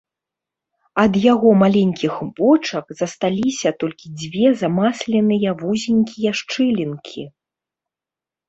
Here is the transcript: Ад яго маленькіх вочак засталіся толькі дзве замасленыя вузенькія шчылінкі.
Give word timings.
Ад 1.03 1.13
яго 1.33 1.49
маленькіх 1.63 2.13
вочак 2.39 2.85
засталіся 3.01 3.69
толькі 3.83 4.05
дзве 4.23 4.47
замасленыя 4.63 5.49
вузенькія 5.61 6.31
шчылінкі. 6.41 7.21